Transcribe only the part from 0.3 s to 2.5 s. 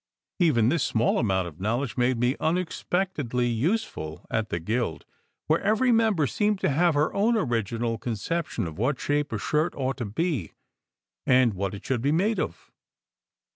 Even this small amount of knowledge made me